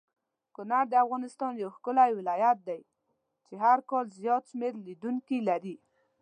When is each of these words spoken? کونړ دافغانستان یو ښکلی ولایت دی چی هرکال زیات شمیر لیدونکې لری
کونړ 0.55 0.83
دافغانستان 0.95 1.53
یو 1.63 1.69
ښکلی 1.77 2.11
ولایت 2.19 2.57
دی 2.67 2.81
چی 3.45 3.53
هرکال 3.65 4.05
زیات 4.17 4.43
شمیر 4.51 4.73
لیدونکې 4.87 5.37
لری 5.49 5.75